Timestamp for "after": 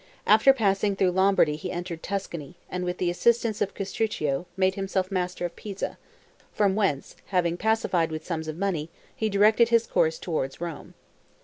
0.25-0.51